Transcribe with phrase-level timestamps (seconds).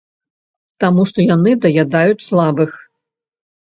[0.85, 2.71] Таму што яны даядаюць слабых.